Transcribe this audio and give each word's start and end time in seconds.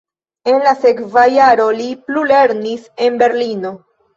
En 0.53 0.55
la 0.67 0.71
sekva 0.85 1.25
jaro 1.35 1.67
li 1.81 1.87
plulernis 2.09 2.89
en 3.09 3.21
Berlino. 3.25 3.77